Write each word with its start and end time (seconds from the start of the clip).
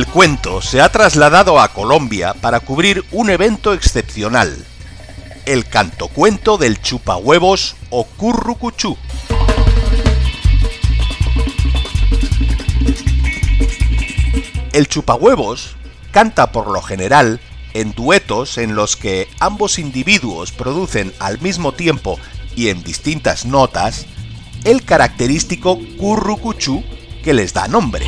Del 0.00 0.06
Cuento 0.06 0.62
se 0.62 0.80
ha 0.80 0.90
trasladado 0.90 1.60
a 1.60 1.74
Colombia 1.74 2.32
para 2.32 2.60
cubrir 2.60 3.04
un 3.10 3.28
evento 3.28 3.74
excepcional, 3.74 4.64
el 5.44 5.66
cantocuento 5.66 6.56
del 6.56 6.80
chupahuevos 6.80 7.76
o 7.90 8.04
currucuchú. 8.04 8.96
El 14.72 14.88
chupahuevos 14.88 15.76
canta 16.12 16.50
por 16.50 16.68
lo 16.68 16.80
general 16.80 17.38
en 17.74 17.92
duetos 17.92 18.56
en 18.56 18.74
los 18.74 18.96
que 18.96 19.28
ambos 19.38 19.78
individuos 19.78 20.50
producen 20.50 21.12
al 21.18 21.42
mismo 21.42 21.72
tiempo 21.72 22.18
y 22.56 22.70
en 22.70 22.82
distintas 22.82 23.44
notas 23.44 24.06
el 24.64 24.82
característico 24.82 25.78
currucuchú 25.98 26.82
que 27.22 27.34
les 27.34 27.52
da 27.52 27.68
nombre. 27.68 28.06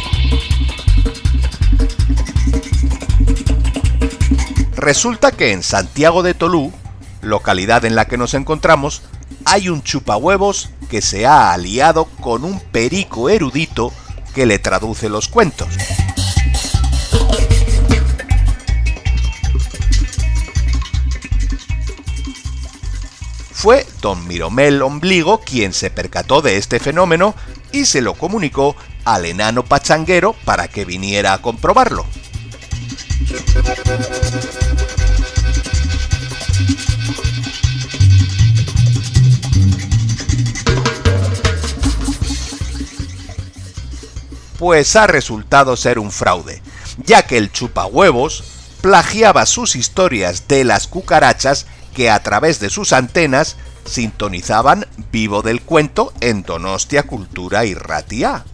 Resulta 4.83 5.31
que 5.31 5.53
en 5.53 5.63
Santiago 5.63 6.25
de 6.25 6.35
Tolú, 6.35 6.73
localidad 7.21 7.85
en 7.85 7.95
la 7.95 8.07
que 8.07 8.19
nos 8.19 8.35
encontramos, 8.35 9.03
hay 9.45 9.69
un 9.69 9.85
chupahuevos 9.85 10.71
que 10.91 11.01
se 11.01 11.25
ha 11.25 11.53
aliado 11.53 12.07
con 12.07 12.43
un 12.43 12.59
perico 12.59 13.31
erudito 13.31 13.93
que 14.35 14.45
le 14.45 14.59
traduce 14.59 15.09
los 15.09 15.29
cuentos. 15.29 15.69
Fue 23.53 23.87
don 24.01 24.27
Miromel 24.27 24.83
Ombligo 24.83 25.43
quien 25.43 25.75
se 25.75 25.91
percató 25.91 26.43
de 26.43 26.57
este 26.57 26.81
fenómeno 26.81 27.37
y 27.71 27.85
se 27.85 28.01
lo 28.01 28.15
comunicó 28.15 28.75
al 29.05 29.27
enano 29.27 29.63
pachanguero 29.63 30.33
para 30.45 30.67
que 30.67 30.85
viniera 30.85 31.35
a 31.35 31.39
comprobarlo. 31.41 32.05
Pues 44.63 44.95
ha 44.95 45.09
resultado 45.09 45.77
ser 45.77 45.99
un 45.99 46.13
fraude, 46.13 46.63
ya 46.99 47.27
que 47.27 47.37
el 47.37 47.51
chupahuevos 47.51 48.45
plagiaba 48.81 49.45
sus 49.45 49.75
historias 49.75 50.47
de 50.47 50.63
las 50.63 50.87
cucarachas 50.87 51.67
que 51.97 52.09
a 52.09 52.23
través 52.23 52.61
de 52.61 52.71
sus 52.71 52.93
antenas 52.93 53.57
sintonizaban 53.85 54.87
Vivo 55.11 55.43
del 55.43 55.63
Cuento 55.63 56.13
en 56.21 56.45
Donostia 56.45 57.03
Cultura 57.03 57.65
y 57.65 57.75
Ratia. 57.75 58.45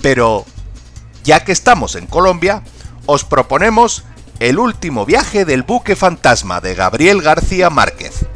Pero, 0.00 0.46
ya 1.24 1.42
que 1.42 1.50
estamos 1.50 1.96
en 1.96 2.06
Colombia, 2.06 2.62
os 3.06 3.24
proponemos 3.24 4.04
el 4.38 4.58
último 4.58 5.06
viaje 5.06 5.44
del 5.44 5.62
buque 5.62 5.96
fantasma 5.96 6.60
de 6.60 6.74
Gabriel 6.74 7.22
García 7.22 7.70
Márquez. 7.70 8.26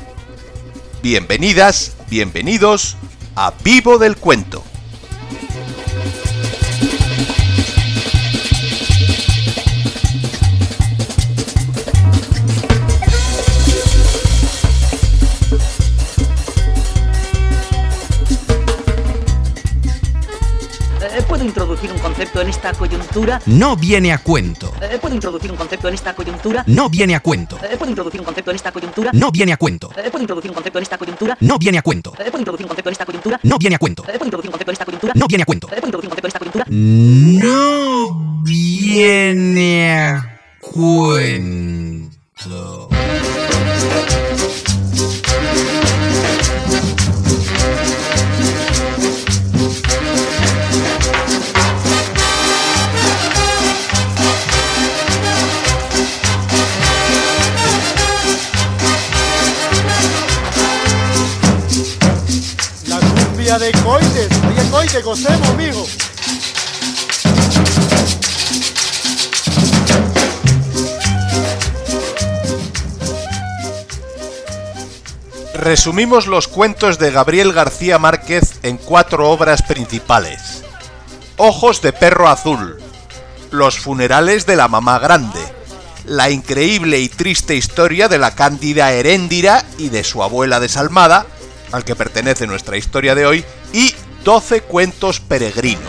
Bienvenidas, 1.02 1.92
bienvenidos 2.08 2.96
a 3.34 3.52
Vivo 3.62 3.98
del 3.98 4.16
Cuento. 4.16 4.62
Concepto 22.16 22.40
en 22.40 22.48
esta 22.48 22.72
coyuntura? 22.72 23.42
No 23.44 23.76
viene 23.76 24.10
a 24.10 24.16
cuento. 24.16 24.72
Eh, 24.80 24.96
¿Puedo 24.98 25.14
introducir 25.14 25.50
un 25.50 25.58
concepto 25.58 25.88
en 25.88 25.94
esta 25.94 26.14
coyuntura? 26.14 26.64
No 26.66 26.88
viene 26.88 27.14
a 27.14 27.20
cuento. 27.20 27.58
Eh, 27.62 27.76
¿Puedo 27.76 27.90
introducir 27.90 28.20
un 28.20 28.24
concepto 28.24 28.50
en 28.52 28.56
esta 28.56 28.72
coyuntura? 28.72 29.10
No 29.12 29.30
viene 29.30 29.52
a 29.52 29.58
cuento. 29.58 29.90
Eh, 29.98 30.08
¿Puedo 30.10 30.22
introducir 30.22 30.50
un 30.50 30.54
concepto 30.54 30.78
en 30.78 30.82
esta 30.82 30.96
coyuntura? 30.96 31.36
No 31.42 31.58
viene 31.58 31.76
a 31.76 31.82
cuento. 31.82 32.14
Eh, 32.18 32.30
¿Puedo 32.30 32.38
introducir 32.38 32.64
un 32.64 32.68
concepto 32.68 32.88
en 32.88 32.92
esta 32.92 33.04
coyuntura? 33.04 33.38
No 33.42 33.58
viene 33.58 33.74
a 33.74 33.78
cuento. 33.78 34.02
Eh, 34.04 34.16
¿Puedo 34.16 34.24
introducir 34.24 34.48
un 34.48 34.52
concepto 34.52 34.70
en 34.70 34.72
esta 34.72 34.84
coyuntura? 34.86 35.12
No 35.14 35.26
viene 35.28 35.42
a 35.42 35.44
cuento. 35.44 35.68
Eh, 35.68 35.76
¿Puedo 35.76 35.86
introducir 35.88 36.08
un 36.08 36.10
concepto 36.12 36.26
en 36.26 36.32
esta 36.32 36.38
coyuntura? 36.38 36.64
No 36.68 38.42
viene 38.46 38.80
a 38.80 40.40
cuento. 40.72 42.88
De 63.46 63.70
Coites. 63.84 64.28
Oye, 64.44 64.70
Coite, 64.72 65.02
gocemos, 65.02 65.54
mijo. 65.54 65.86
Resumimos 75.54 76.26
los 76.26 76.48
cuentos 76.48 76.98
de 76.98 77.12
Gabriel 77.12 77.52
García 77.52 78.00
Márquez 78.00 78.58
en 78.64 78.78
cuatro 78.78 79.30
obras 79.30 79.62
principales. 79.62 80.64
Ojos 81.36 81.80
de 81.82 81.92
perro 81.92 82.28
azul, 82.28 82.78
Los 83.52 83.78
funerales 83.78 84.44
de 84.44 84.56
la 84.56 84.66
mamá 84.66 84.98
grande, 84.98 85.40
la 86.04 86.30
increíble 86.30 86.98
y 86.98 87.08
triste 87.08 87.54
historia 87.54 88.08
de 88.08 88.18
la 88.18 88.34
cándida 88.34 88.92
Heréndira 88.92 89.64
y 89.78 89.88
de 89.90 90.02
su 90.02 90.24
abuela 90.24 90.58
desalmada, 90.58 91.26
al 91.72 91.84
que 91.84 91.96
pertenece 91.96 92.46
nuestra 92.46 92.76
historia 92.76 93.14
de 93.14 93.26
hoy, 93.26 93.44
y 93.72 93.94
12 94.24 94.62
cuentos 94.62 95.20
peregrinos. 95.20 95.82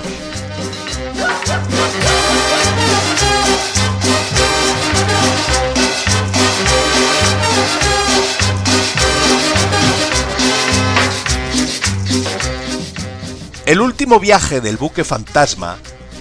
El 13.67 13.81
último 13.81 14.21
viaje 14.21 14.61
del 14.61 14.77
buque 14.77 15.03
fantasma 15.03 15.77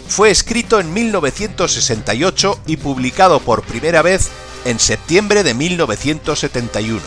fue 0.08 0.30
escrito 0.30 0.80
en 0.80 0.92
1968 0.92 2.60
y 2.66 2.76
publicado 2.76 3.38
por 3.38 3.62
primera 3.62 4.02
vez 4.02 4.30
en 4.64 4.80
septiembre 4.80 5.44
de 5.44 5.54
1971. 5.54 7.00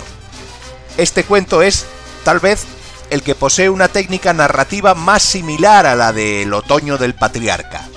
Este 0.95 1.25
cuento 1.25 1.61
es, 1.61 1.85
tal 2.23 2.39
vez, 2.39 2.65
el 3.09 3.23
que 3.23 3.35
posee 3.35 3.69
una 3.69 3.87
técnica 3.87 4.33
narrativa 4.33 4.93
más 4.95 5.23
similar 5.23 5.85
a 5.85 5.95
la 5.95 6.13
de 6.13 6.43
El 6.43 6.53
otoño 6.53 6.97
del 6.97 7.15
patriarca. 7.15 7.87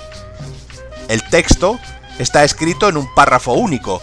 El 1.09 1.29
texto 1.29 1.79
está 2.19 2.45
escrito 2.45 2.89
en 2.89 2.97
un 2.97 3.13
párrafo 3.15 3.53
único, 3.53 4.01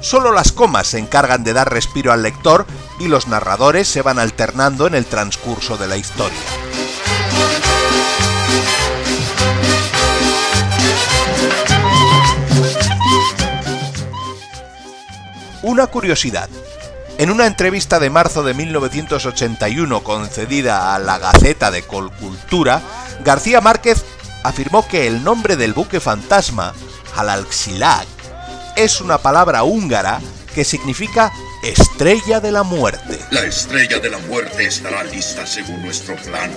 solo 0.00 0.32
las 0.32 0.52
comas 0.52 0.88
se 0.88 0.98
encargan 0.98 1.44
de 1.44 1.52
dar 1.52 1.72
respiro 1.72 2.12
al 2.12 2.22
lector 2.22 2.66
y 2.98 3.08
los 3.08 3.28
narradores 3.28 3.88
se 3.88 4.02
van 4.02 4.18
alternando 4.18 4.86
en 4.86 4.94
el 4.94 5.06
transcurso 5.06 5.76
de 5.76 5.86
la 5.86 5.96
historia. 5.96 6.38
Una 15.62 15.86
curiosidad. 15.86 16.48
En 17.20 17.30
una 17.30 17.46
entrevista 17.46 18.00
de 18.00 18.08
marzo 18.08 18.42
de 18.42 18.54
1981 18.54 20.02
concedida 20.02 20.94
a 20.94 20.98
la 20.98 21.18
Gaceta 21.18 21.70
de 21.70 21.82
Colcultura, 21.82 22.80
García 23.22 23.60
Márquez 23.60 24.06
afirmó 24.42 24.88
que 24.88 25.06
el 25.06 25.22
nombre 25.22 25.56
del 25.56 25.74
buque 25.74 26.00
fantasma, 26.00 26.72
Halalxilag, 27.14 28.06
es 28.74 29.02
una 29.02 29.18
palabra 29.18 29.64
húngara 29.64 30.18
que 30.54 30.64
significa 30.64 31.30
estrella 31.62 32.40
de 32.40 32.52
la 32.52 32.62
muerte. 32.62 33.20
La 33.30 33.44
estrella 33.44 33.98
de 33.98 34.08
la 34.08 34.18
muerte 34.20 34.66
estará 34.66 35.04
lista 35.04 35.46
según 35.46 35.82
nuestro 35.82 36.16
plan. 36.16 36.50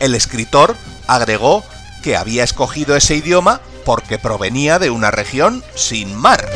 El 0.00 0.14
escritor 0.14 0.76
agregó 1.06 1.62
que 2.02 2.16
había 2.16 2.42
escogido 2.42 2.96
ese 2.96 3.16
idioma 3.16 3.60
porque 3.84 4.18
provenía 4.18 4.78
de 4.78 4.88
una 4.88 5.10
región 5.10 5.62
sin 5.74 6.14
mar. 6.16 6.48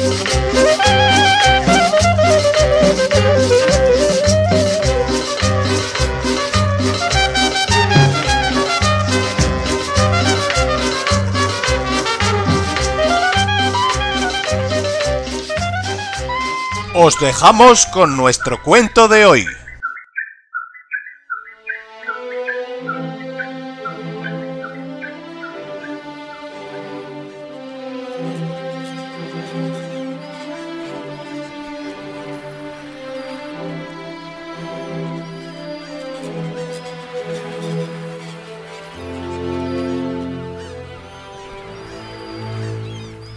Os 16.96 17.18
dejamos 17.20 17.84
con 17.86 18.16
nuestro 18.16 18.62
cuento 18.62 19.08
de 19.08 19.26
hoy. 19.26 19.46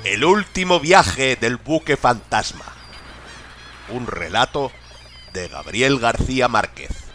El 0.07 0.23
último 0.23 0.79
viaje 0.79 1.35
del 1.35 1.57
buque 1.57 1.97
fantasma. 1.97 2.63
Un 3.89 4.07
relato 4.07 4.71
de 5.33 5.49
Gabriel 5.49 5.99
García 5.99 6.47
Márquez. 6.47 7.06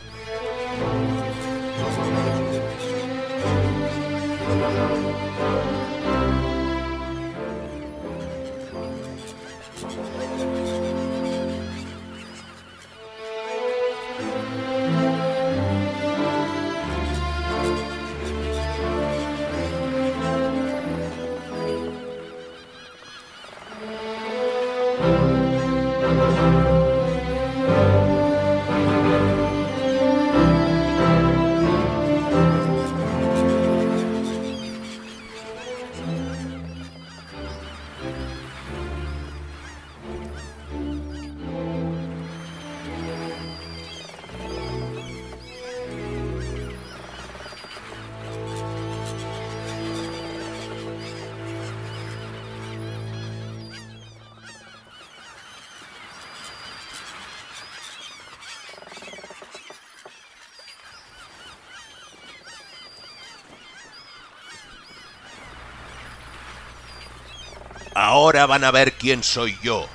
Ahora 67.94 68.46
van 68.46 68.64
a 68.64 68.70
ver 68.70 68.94
quién 68.94 69.22
soy 69.22 69.58
yo, 69.62 69.86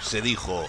se 0.00 0.22
dijo 0.22 0.66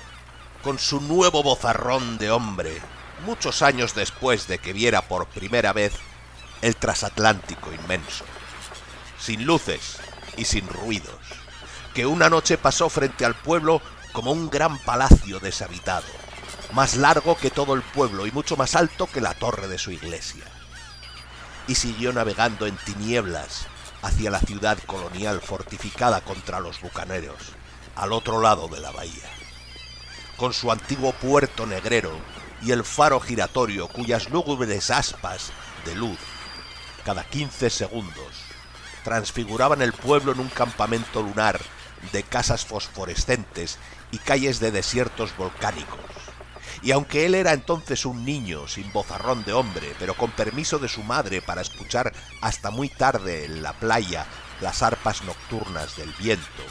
con 0.62 0.78
su 0.78 1.00
nuevo 1.00 1.44
bozarrón 1.44 2.18
de 2.18 2.30
hombre, 2.30 2.82
muchos 3.26 3.62
años 3.62 3.96
después 3.96 4.48
de 4.48 4.58
que 4.60 4.74
viera 4.74 5.02
por 5.02 5.28
primera 5.28 5.72
vez 5.72 5.94
el 6.62 6.76
transatlántico 6.76 7.72
inmenso, 7.72 8.26
sin 9.18 9.46
luces 9.46 10.00
y 10.36 10.44
sin 10.44 10.68
ruidos, 10.68 11.20
que 11.94 12.06
una 12.06 12.30
noche 12.30 12.58
pasó 12.58 12.90
frente 12.90 13.24
al 13.24 13.36
pueblo 13.36 13.82
como 14.12 14.34
un 14.34 14.50
gran 14.50 14.80
palacio 14.80 15.40
deshabitado, 15.40 16.08
más 16.74 16.98
largo 16.98 17.38
que 17.38 17.50
todo 17.50 17.76
el 17.76 17.82
pueblo 17.82 18.28
y 18.28 18.32
mucho 18.32 18.58
más 18.58 18.76
alto 18.76 19.08
que 19.08 19.22
la 19.22 19.36
torre 19.36 19.70
de 19.70 19.78
su 19.78 19.92
iglesia. 19.92 20.44
Y 21.66 21.76
siguió 21.76 22.12
navegando 22.12 22.68
en 22.68 22.76
tinieblas 22.76 23.68
hacia 24.04 24.30
la 24.30 24.40
ciudad 24.40 24.78
colonial 24.86 25.42
fortificada 25.42 26.22
contra 26.22 26.60
los 26.60 26.80
bucaneros, 26.82 27.54
al 27.96 28.12
otro 28.12 28.42
lado 28.42 28.68
de 28.68 28.80
la 28.80 28.92
bahía. 28.92 29.30
Con 30.38 30.54
su 30.54 30.72
antiguo 30.72 31.14
puerto 31.14 31.66
negrero 31.66 32.12
y 32.62 32.72
el 32.72 32.84
faro 32.84 33.20
giratorio 33.20 33.88
cuyas 33.88 34.30
lúgubres 34.30 34.92
aspas 34.92 35.52
de 35.86 35.96
luz, 35.96 36.20
cada 37.06 37.24
15 37.24 37.70
segundos, 37.70 38.44
transfiguraban 39.04 39.82
el 39.82 39.94
pueblo 39.94 40.34
en 40.34 40.40
un 40.40 40.50
campamento 40.50 41.22
lunar 41.22 41.60
de 42.12 42.24
casas 42.24 42.66
fosforescentes 42.66 43.78
y 44.12 44.18
calles 44.18 44.60
de 44.60 44.72
desiertos 44.72 45.36
volcánicos. 45.38 46.00
Y 46.82 46.92
aunque 46.92 47.26
él 47.26 47.36
era 47.36 47.54
entonces 47.54 48.06
un 48.06 48.26
niño 48.26 48.68
sin 48.68 48.92
bozarrón 48.92 49.44
de 49.44 49.54
hombre, 49.54 49.96
pero 50.00 50.16
con 50.16 50.32
permiso 50.32 50.80
de 50.80 50.90
su 50.90 51.04
madre 51.04 51.42
para 51.42 51.62
escuchar 51.62 52.12
hasta 52.42 52.72
muy 52.72 52.90
tarde 52.90 53.46
en 53.46 53.62
la 53.62 53.74
playa 53.74 54.26
las 54.62 54.82
arpas 54.82 55.24
nocturnas 55.24 55.96
del 55.98 56.12
viento, 56.14 56.64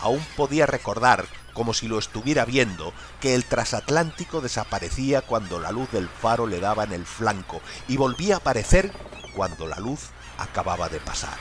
aún 0.00 0.24
podía 0.36 0.66
recordar, 0.66 1.26
como 1.52 1.72
si 1.74 1.86
lo 1.86 1.98
estuviera 1.98 2.44
viendo, 2.44 2.92
que 3.20 3.34
el 3.34 3.44
transatlántico 3.44 4.40
desaparecía 4.40 5.22
cuando 5.22 5.60
la 5.60 5.70
luz 5.70 5.90
del 5.92 6.08
faro 6.08 6.46
le 6.46 6.60
daba 6.60 6.84
en 6.84 6.92
el 6.92 7.06
flanco 7.06 7.60
y 7.88 7.96
volvía 7.96 8.34
a 8.34 8.38
aparecer 8.38 8.92
cuando 9.34 9.66
la 9.66 9.78
luz 9.78 10.10
acababa 10.38 10.88
de 10.88 11.00
pasar. 11.00 11.38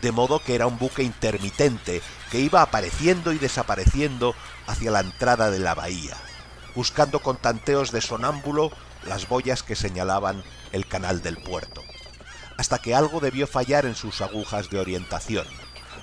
De 0.00 0.12
modo 0.12 0.42
que 0.42 0.54
era 0.54 0.66
un 0.66 0.78
buque 0.78 1.02
intermitente 1.02 2.02
que 2.30 2.40
iba 2.40 2.62
apareciendo 2.62 3.32
y 3.32 3.38
desapareciendo 3.38 4.34
hacia 4.66 4.90
la 4.90 5.00
entrada 5.00 5.50
de 5.50 5.60
la 5.60 5.74
bahía 5.74 6.16
buscando 6.74 7.20
con 7.20 7.36
tanteos 7.36 7.92
de 7.92 8.00
sonámbulo 8.00 8.70
las 9.04 9.28
boyas 9.28 9.62
que 9.62 9.76
señalaban 9.76 10.42
el 10.72 10.86
canal 10.86 11.22
del 11.22 11.36
puerto, 11.36 11.82
hasta 12.56 12.78
que 12.78 12.94
algo 12.94 13.20
debió 13.20 13.46
fallar 13.46 13.86
en 13.86 13.94
sus 13.94 14.20
agujas 14.20 14.70
de 14.70 14.80
orientación, 14.80 15.46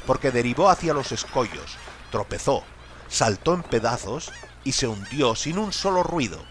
porque 0.06 0.32
derivó 0.32 0.70
hacia 0.70 0.94
los 0.94 1.12
escollos, 1.12 1.78
tropezó, 2.12 2.64
saltó 3.08 3.54
en 3.54 3.64
pedazos 3.64 4.32
y 4.64 4.74
se 4.74 4.88
hundió 4.88 5.36
sin 5.36 5.58
un 5.58 5.74
solo 5.74 6.04
ruido, 6.04 6.44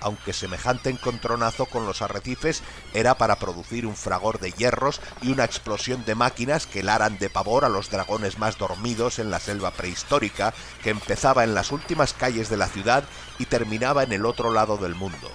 aunque 0.00 0.32
semejante 0.32 0.90
encontronazo 0.90 1.66
con 1.66 1.86
los 1.86 2.02
arrecifes 2.02 2.62
era 2.94 3.16
para 3.16 3.36
producir 3.36 3.86
un 3.86 3.96
fragor 3.96 4.38
de 4.40 4.52
hierros 4.52 5.00
y 5.22 5.30
una 5.30 5.44
explosión 5.44 6.04
de 6.04 6.14
máquinas 6.14 6.66
que 6.66 6.82
laran 6.82 7.18
de 7.18 7.30
pavor 7.30 7.64
a 7.64 7.68
los 7.68 7.90
dragones 7.90 8.38
más 8.38 8.58
dormidos 8.58 9.18
en 9.18 9.30
la 9.30 9.40
selva 9.40 9.70
prehistórica 9.70 10.54
que 10.82 10.90
empezaba 10.90 11.44
en 11.44 11.54
las 11.54 11.72
últimas 11.72 12.12
calles 12.12 12.48
de 12.48 12.56
la 12.56 12.68
ciudad 12.68 13.04
y 13.38 13.46
terminaba 13.46 14.02
en 14.02 14.12
el 14.12 14.26
otro 14.26 14.52
lado 14.52 14.76
del 14.76 14.94
mundo. 14.94 15.30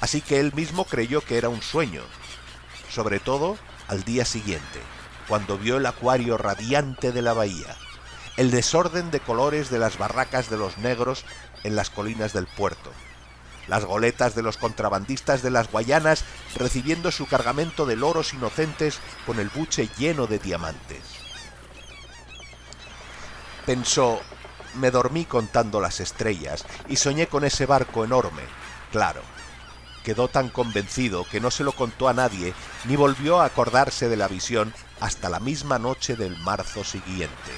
Así 0.00 0.20
que 0.20 0.40
él 0.40 0.52
mismo 0.54 0.84
creyó 0.84 1.20
que 1.20 1.38
era 1.38 1.48
un 1.48 1.62
sueño, 1.62 2.02
sobre 2.90 3.18
todo 3.20 3.58
al 3.88 4.04
día 4.04 4.24
siguiente, 4.24 4.80
cuando 5.26 5.58
vio 5.58 5.76
el 5.76 5.86
acuario 5.86 6.36
radiante 6.38 7.12
de 7.12 7.22
la 7.22 7.32
bahía, 7.32 7.76
el 8.36 8.50
desorden 8.50 9.10
de 9.10 9.20
colores 9.20 9.70
de 9.70 9.78
las 9.78 9.98
barracas 9.98 10.50
de 10.50 10.56
los 10.56 10.78
negros 10.78 11.24
en 11.64 11.74
las 11.74 11.90
colinas 11.90 12.32
del 12.32 12.46
puerto, 12.46 12.92
las 13.68 13.84
goletas 13.84 14.34
de 14.34 14.42
los 14.42 14.56
contrabandistas 14.56 15.42
de 15.42 15.50
las 15.50 15.70
Guayanas 15.70 16.24
recibiendo 16.56 17.12
su 17.12 17.26
cargamento 17.26 17.86
de 17.86 17.96
loros 17.96 18.34
inocentes 18.34 18.98
con 19.26 19.38
el 19.38 19.50
buche 19.50 19.88
lleno 19.98 20.26
de 20.26 20.38
diamantes. 20.38 21.02
Pensó, 23.66 24.20
me 24.74 24.90
dormí 24.90 25.24
contando 25.24 25.80
las 25.80 26.00
estrellas 26.00 26.64
y 26.88 26.96
soñé 26.96 27.26
con 27.26 27.44
ese 27.44 27.66
barco 27.66 28.04
enorme, 28.04 28.42
claro. 28.90 29.22
quedó 30.04 30.28
tan 30.28 30.48
convencido 30.48 31.26
que 31.30 31.40
no 31.40 31.50
se 31.50 31.64
lo 31.64 31.72
contó 31.72 32.08
a 32.08 32.14
nadie 32.14 32.54
ni 32.86 32.96
volvió 32.96 33.40
a 33.40 33.44
acordarse 33.44 34.08
de 34.08 34.16
la 34.16 34.28
visión 34.28 34.72
hasta 35.00 35.28
la 35.28 35.38
misma 35.38 35.78
noche 35.78 36.16
del 36.16 36.38
marzo 36.38 36.82
siguiente, 36.82 37.52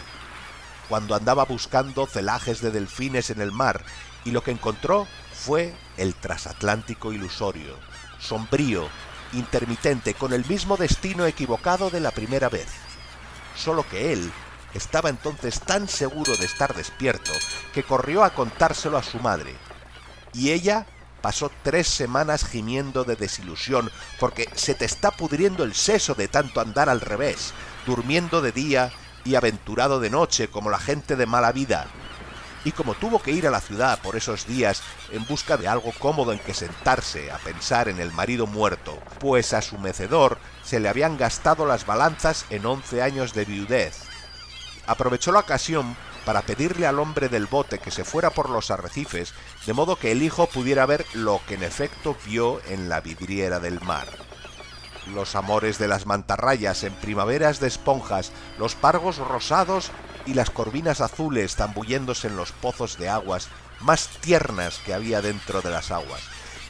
cuando 0.91 1.15
andaba 1.15 1.45
buscando 1.45 2.05
celajes 2.09 2.61
de 2.61 2.73
delfines 2.73 3.31
en 3.31 3.41
el 3.41 3.53
mar 3.53 3.85
y 4.25 4.33
lo 4.33 4.43
que 4.43 4.51
encontró 4.51 5.07
fue 5.33 5.73
el 5.97 6.17
transatlántico 6.17 7.13
ilusorio, 7.13 7.77
sombrío, 8.19 8.89
intermitente, 9.33 10.15
con 10.15 10.33
el 10.33 10.45
mismo 10.47 10.77
destino 10.77 11.27
equivocado 11.27 11.91
de 11.91 12.01
la 12.01 12.11
primera 12.11 12.49
vez. 12.49 12.67
Solo 13.55 13.89
que 13.89 14.13
él 14.13 14.33
estaba 14.75 15.11
entonces 15.11 15.61
tan 15.61 15.87
seguro 15.87 16.37
de 16.37 16.47
estar 16.47 16.75
despierto 16.75 17.31
que 17.73 17.85
corrió 17.85 18.25
a 18.25 18.35
contárselo 18.35 18.99
a 18.99 19.05
su 19.05 19.21
madre. 19.21 19.55
Y 20.33 20.51
ella 20.51 20.87
pasó 21.23 21.53
tres 21.63 21.87
semanas 21.87 22.45
gimiendo 22.45 23.05
de 23.05 23.15
desilusión 23.15 23.93
porque 24.19 24.49
se 24.57 24.75
te 24.75 24.87
está 24.87 25.13
pudriendo 25.13 25.63
el 25.63 25.75
seso 25.75 26.15
de 26.15 26.27
tanto 26.27 26.61
andar 26.61 26.89
al 26.89 27.01
revés, 27.01 27.53
durmiendo 27.87 28.43
de 28.43 28.51
día 28.51 28.93
y 29.25 29.35
aventurado 29.35 30.01
de 30.01 30.11
noche 30.11 30.49
como 30.49 30.71
la 30.71 30.79
gente 30.79 31.17
de 31.17 31.27
mala 31.27 31.53
vida. 31.53 31.87
Y 32.65 32.73
como 32.73 32.95
tuvo 32.95 33.23
que 33.23 33.31
ir 33.31 33.47
a 33.47 33.51
la 33.51 33.61
ciudad 33.61 34.01
por 34.03 34.17
esos 34.17 34.47
días 34.47 34.83
en 35.13 35.25
busca 35.27 35.57
de 35.57 35.67
algo 35.67 35.93
cómodo 35.99 36.33
en 36.33 36.39
que 36.39 36.53
sentarse 36.53 37.31
a 37.31 37.39
pensar 37.39 37.89
en 37.89 38.01
el 38.01 38.13
marido 38.13 38.47
muerto, 38.47 38.99
pues 39.19 39.55
a 39.55 39.63
su 39.63 39.79
mecedor 39.79 40.39
se 40.63 40.79
le 40.79 40.89
habían 40.89 41.17
gastado 41.17 41.67
las 41.67 41.87
balanzas 41.87 42.45
en 42.51 42.67
once 42.67 43.03
años 43.03 43.33
de 43.33 43.47
viudez. 43.47 44.03
Aprovechó 44.87 45.33
la 45.33 45.41
ocasión 45.41 45.97
para 46.25 46.43
pedirle 46.43 46.87
al 46.87 46.99
hombre 46.99 47.29
del 47.29 47.47
bote 47.47 47.79
que 47.79 47.91
se 47.91 48.05
fuera 48.05 48.31
por 48.31 48.51
los 48.51 48.71
arrecifes, 48.71 49.33
de 49.67 49.73
modo 49.73 49.97
que 49.97 50.13
el 50.13 50.23
hijo 50.23 50.47
pudiera 50.47 50.85
ver 50.85 51.07
lo 51.15 51.41
que 51.47 51.55
en 51.55 51.63
efecto 51.63 52.17
vio 52.27 52.61
en 52.69 52.89
la 52.89 53.01
vidriera 53.01 53.59
del 53.59 53.81
mar. 53.81 54.30
Los 55.07 55.35
amores 55.35 55.79
de 55.79 55.89
las 55.89 56.07
mantarrayas 56.07 56.85
en 56.85 56.95
primaveras 56.95 57.61
de 57.61 57.69
esponjas, 57.69 58.33
los 58.59 58.75
pargos 58.75 59.19
rosados 59.19 59.91
y 60.27 60.35
las 60.35 60.51
corvinas 60.51 61.01
azules 61.01 61.57
zambulléndose 61.57 62.29
en 62.29 62.37
los 62.37 62.53
pozos 62.53 62.99
de 62.99 63.09
aguas 63.09 63.49
más 63.81 64.09
tiernas 64.21 64.79
que 64.85 64.95
había 64.95 65.23
dentro 65.23 65.63
de 65.63 65.71
las 65.71 65.91
aguas, 65.91 66.21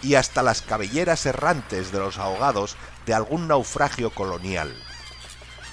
y 0.02 0.14
hasta 0.14 0.42
las 0.42 0.62
cabelleras 0.62 1.26
errantes 1.26 1.92
de 1.92 1.98
los 1.98 2.18
ahogados 2.18 2.76
de 3.06 3.14
algún 3.14 3.48
naufragio 3.48 4.10
colonial 4.10 4.74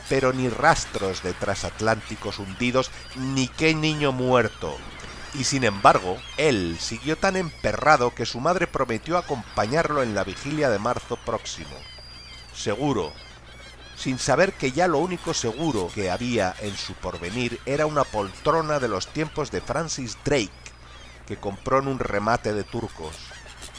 pero 0.10 0.34
ni 0.34 0.50
rastros 0.50 1.24
de 1.24 1.34
transatlánticos 1.34 2.40
hundidos, 2.40 2.92
ni 3.16 3.48
qué 3.48 3.74
niño 3.74 4.12
muerto. 4.12 4.76
Y 5.34 5.44
sin 5.44 5.64
embargo, 5.64 6.18
él 6.38 6.78
siguió 6.80 7.18
tan 7.18 7.36
emperrado 7.36 8.16
que 8.16 8.26
su 8.26 8.40
madre 8.40 8.68
prometió 8.68 9.18
acompañarlo 9.18 10.02
en 10.04 10.16
la 10.16 10.24
vigilia 10.24 10.70
de 10.70 10.80
marzo 10.80 11.18
próximo. 11.18 11.76
Seguro, 12.58 13.14
sin 13.96 14.18
saber 14.18 14.54
que 14.54 14.72
ya 14.72 14.88
lo 14.88 14.98
único 14.98 15.36
seguro 15.36 15.92
que 15.94 16.10
había 16.10 16.56
en 16.60 16.76
su 16.76 16.96
porvenir 16.96 17.60
era 17.68 17.86
una 17.86 18.04
poltrona 18.04 18.80
de 18.80 18.88
los 18.88 19.08
tiempos 19.08 19.52
de 19.52 19.62
Francis 19.62 20.18
Drake, 20.26 20.50
que 21.28 21.38
compró 21.38 21.78
en 21.80 21.88
un 21.88 22.00
remate 22.00 22.54
de 22.54 22.64
turcos, 22.64 23.16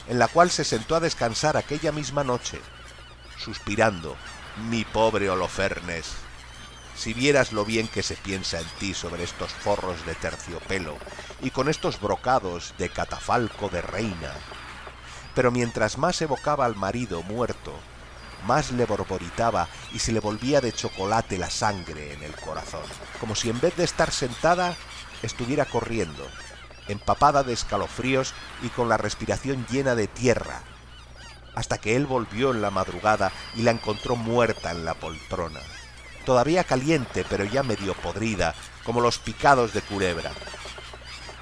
en 0.06 0.20
la 0.20 0.28
cual 0.28 0.50
se 0.50 0.62
sentó 0.62 0.94
a 0.94 1.00
descansar 1.00 1.56
aquella 1.56 1.90
misma 1.90 2.23
noche, 2.23 2.61
suspirando, 3.37 4.16
mi 4.70 4.85
pobre 4.85 5.28
Holofernes, 5.28 6.06
si 6.97 7.14
vieras 7.14 7.52
lo 7.52 7.64
bien 7.64 7.88
que 7.88 8.04
se 8.04 8.14
piensa 8.14 8.61
en 8.61 8.66
ti 8.78 8.94
sobre 8.94 9.25
estos 9.25 9.50
forros 9.50 10.06
de 10.06 10.14
terciopelo 10.14 10.97
y 11.42 11.50
con 11.50 11.68
estos 11.68 12.00
brocados 12.00 12.75
de 12.78 12.90
catafalco 12.90 13.68
de 13.70 13.82
reina. 13.82 14.32
Pero 15.35 15.50
mientras 15.50 15.99
más 15.99 16.23
evocaba 16.23 16.64
al 16.64 16.76
marido 16.76 17.23
muerto, 17.25 17.73
más 18.47 18.71
le 18.73 18.85
borboritaba 18.85 19.68
y 19.92 19.99
se 19.99 20.12
le 20.12 20.21
volvía 20.21 20.61
de 20.61 20.73
chocolate 20.73 21.38
la 21.38 21.50
sangre 21.50 22.12
en 22.12 22.23
el 22.23 22.35
corazón, 22.37 22.85
como 23.21 23.35
si 23.35 23.50
en 23.50 23.61
vez 23.61 23.76
de 23.76 23.85
estar 23.85 24.11
sentada 24.11 24.76
estuviera 25.23 25.64
corriendo, 25.64 26.26
empapada 26.88 27.42
de 27.42 27.52
escalofríos 27.52 28.35
y 28.62 28.68
con 28.68 28.88
la 28.88 28.97
respiración 28.97 29.66
llena 29.71 29.95
de 29.95 30.07
tierra, 30.07 30.62
hasta 31.54 31.78
que 31.78 31.97
él 31.97 32.07
volvió 32.07 32.52
en 32.52 32.62
la 32.62 32.71
madrugada 32.71 33.33
y 33.57 33.62
la 33.62 33.73
encontró 33.73 34.16
muerta 34.16 34.71
en 34.71 34.85
la 34.85 34.95
poltrona, 34.95 35.61
todavía 36.25 36.64
caliente 36.64 37.25
pero 37.28 37.45
ya 37.45 37.62
medio 37.62 37.95
podrida, 37.95 38.54
como 38.85 39.00
los 39.00 39.18
picados 39.18 39.75
de 39.75 39.83
culebra. 39.83 40.30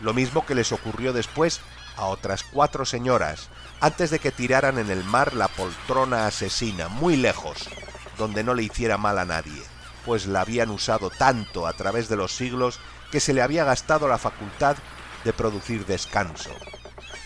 Lo 0.00 0.12
mismo 0.15 0.45
que 0.45 0.55
les 0.55 0.73
ocurrió 0.73 1.12
después 1.12 1.61
a 1.97 2.07
otras 2.07 2.43
cuatro 2.43 2.85
señoras, 2.85 3.49
antes 3.80 4.11
de 4.11 4.18
que 4.18 4.33
tiraran 4.33 4.78
en 4.78 4.90
el 4.90 5.04
mar 5.04 5.35
la 5.35 5.49
poltrona 5.49 6.26
asesina, 6.26 6.88
muy 6.88 7.16
lejos, 7.16 7.68
donde 8.16 8.42
no 8.42 8.54
le 8.54 8.62
hiciera 8.62 8.97
mal 8.97 9.18
a 9.18 9.25
nadie, 9.25 9.62
pues 10.04 10.26
la 10.26 10.40
habían 10.40 10.71
usado 10.71 11.11
tanto 11.11 11.66
a 11.66 11.73
través 11.73 12.09
de 12.09 12.16
los 12.16 12.35
siglos 12.35 12.80
que 13.11 13.21
se 13.21 13.35
le 13.35 13.42
había 13.42 13.64
gastado 13.64 14.09
la 14.09 14.18
facultad 14.18 14.76
de 15.25 15.33
producir 15.33 15.85
descanso. 15.85 16.50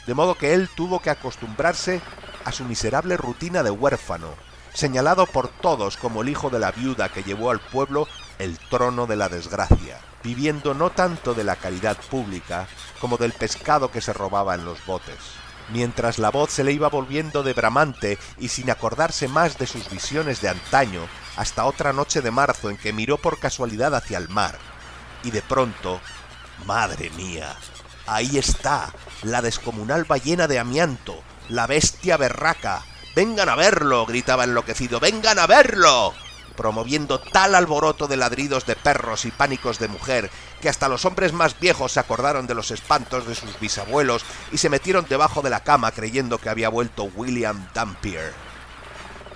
De 0.07 0.15
modo 0.15 0.35
que 0.35 0.55
él 0.55 0.69
tuvo 0.75 1.01
que 1.01 1.11
acostumbrarse 1.11 2.01
a 2.45 2.53
su 2.53 2.65
miserable 2.65 3.17
rutina 3.17 3.63
de 3.63 3.71
huérfano, 3.71 4.35
señalado 4.73 5.27
por 5.27 5.49
todos 5.49 5.97
como 5.97 6.23
el 6.23 6.29
hijo 6.29 6.51
de 6.51 6.59
la 6.59 6.73
viuda 6.73 7.11
que 7.11 7.23
llevó 7.23 7.51
al 7.51 7.61
pueblo 7.61 8.09
el 8.39 8.59
trono 8.59 9.07
de 9.07 9.17
la 9.17 9.29
desgracia, 9.29 10.01
viviendo 10.25 10.75
no 10.75 10.91
tanto 10.91 11.35
de 11.35 11.45
la 11.45 11.57
caridad 11.57 11.97
pública 12.11 12.67
como 13.01 13.19
del 13.19 13.33
pescado 13.33 13.91
que 13.91 14.01
se 14.01 14.13
robaba 14.13 14.55
en 14.55 14.65
los 14.65 14.85
botes. 14.87 15.40
Mientras 15.73 16.19
la 16.19 16.31
voz 16.31 16.51
se 16.51 16.65
le 16.65 16.73
iba 16.73 16.89
volviendo 16.89 17.43
de 17.43 17.53
bramante 17.53 18.19
y 18.39 18.49
sin 18.49 18.71
acordarse 18.71 19.29
más 19.29 19.59
de 19.59 19.67
sus 19.67 19.89
visiones 19.91 20.41
de 20.41 20.49
antaño, 20.49 21.07
hasta 21.37 21.65
otra 21.65 21.93
noche 21.93 22.23
de 22.23 22.31
marzo 22.31 22.71
en 22.71 22.77
que 22.77 22.93
miró 22.93 23.19
por 23.19 23.39
casualidad 23.39 23.95
hacia 23.95 24.19
el 24.19 24.29
mar, 24.29 24.59
y 25.23 25.31
de 25.31 25.43
pronto, 25.43 26.01
madre 26.67 27.11
mía, 27.11 27.55
ahí 28.07 28.37
está, 28.37 28.93
la 29.23 29.43
descomunal 29.43 30.05
ballena 30.05 30.49
de 30.49 30.59
amianto, 30.59 31.23
la 31.49 31.67
bestia 31.67 32.17
berraca. 32.17 32.83
Vengan 33.15 33.49
a 33.49 33.57
verlo, 33.57 34.07
gritaba 34.07 34.45
enloquecido, 34.45 35.01
vengan 35.01 35.39
a 35.39 35.47
verlo 35.47 36.15
promoviendo 36.61 37.19
tal 37.19 37.55
alboroto 37.55 38.07
de 38.07 38.19
ladridos 38.19 38.67
de 38.67 38.77
perros 38.77 39.25
y 39.25 39.31
pánicos 39.31 39.79
de 39.79 39.89
mujer 39.89 40.31
que 40.61 40.69
hasta 40.69 40.91
los 40.91 41.07
hombres 41.07 41.33
más 41.33 41.59
viejos 41.59 41.93
se 41.93 42.01
acordaron 42.01 42.47
de 42.47 42.55
los 42.55 42.71
espantos 42.71 43.27
de 43.27 43.35
sus 43.35 43.59
bisabuelos 43.59 44.27
y 44.53 44.59
se 44.59 44.69
metieron 44.69 45.07
debajo 45.09 45.41
de 45.41 45.49
la 45.49 45.65
cama 45.65 45.91
creyendo 45.91 46.37
que 46.37 46.51
había 46.51 46.69
vuelto 46.69 47.05
William 47.05 47.67
Dampier. 47.73 48.35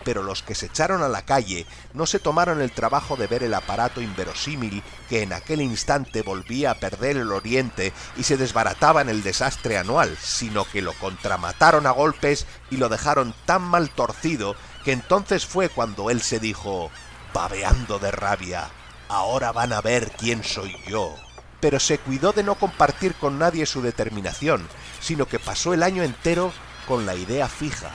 Pero 0.04 0.22
los 0.22 0.42
que 0.42 0.54
se 0.54 0.66
echaron 0.66 1.02
a 1.02 1.08
la 1.08 1.22
calle 1.22 1.64
no 1.94 2.04
se 2.04 2.18
tomaron 2.18 2.60
el 2.60 2.72
trabajo 2.72 3.16
de 3.16 3.26
ver 3.26 3.42
el 3.42 3.54
aparato 3.54 4.02
inverosímil 4.02 4.82
que 5.08 5.22
en 5.22 5.32
aquel 5.32 5.62
instante 5.62 6.20
volvía 6.20 6.72
a 6.72 6.74
perder 6.74 7.16
el 7.16 7.32
oriente 7.32 7.94
y 8.18 8.24
se 8.24 8.36
desbarataba 8.36 9.00
en 9.00 9.08
el 9.08 9.22
desastre 9.22 9.78
anual, 9.78 10.14
sino 10.20 10.66
que 10.66 10.82
lo 10.82 10.92
contramataron 10.92 11.86
a 11.86 11.90
golpes 11.90 12.44
y 12.70 12.76
lo 12.76 12.90
dejaron 12.90 13.34
tan 13.46 13.62
mal 13.62 13.88
torcido 13.88 14.56
que 14.84 14.92
entonces 14.92 15.46
fue 15.46 15.70
cuando 15.70 16.10
él 16.10 16.20
se 16.20 16.38
dijo 16.38 16.90
babeando 17.34 17.98
de 17.98 18.12
rabia. 18.12 18.70
Ahora 19.08 19.52
van 19.52 19.72
a 19.74 19.82
ver 19.82 20.12
quién 20.12 20.42
soy 20.44 20.74
yo. 20.86 21.14
Pero 21.60 21.80
se 21.80 21.98
cuidó 21.98 22.32
de 22.32 22.44
no 22.44 22.54
compartir 22.54 23.14
con 23.16 23.38
nadie 23.38 23.66
su 23.66 23.82
determinación, 23.82 24.66
sino 25.00 25.26
que 25.26 25.38
pasó 25.38 25.74
el 25.74 25.82
año 25.82 26.02
entero 26.02 26.52
con 26.86 27.04
la 27.04 27.14
idea 27.14 27.48
fija. 27.48 27.90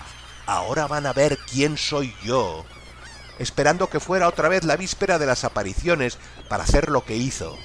Ahora 0.45 0.87
van 0.87 1.05
a 1.05 1.13
ver 1.13 1.37
quién 1.51 1.77
soy 1.77 2.13
yo. 2.23 2.65
Esperando 3.39 3.89
que 3.89 4.01
fuera 4.01 4.27
otra 4.27 4.49
vez 4.49 4.65
la 4.65 4.75
víspera 4.75 5.17
de 5.17 5.25
las 5.25 5.45
apariciones 5.45 6.17
para 6.49 6.65
hacer 6.65 6.89
lo 6.89 7.05
que 7.05 7.15
hizo. 7.15 7.57